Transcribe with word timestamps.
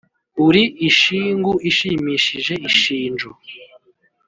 Uri 0.45 0.63
ishingu 0.89 1.51
ishimishije 1.69 2.53
ishinjo 2.69 3.29